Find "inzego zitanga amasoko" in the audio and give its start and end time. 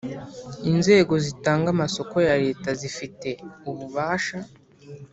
0.71-2.15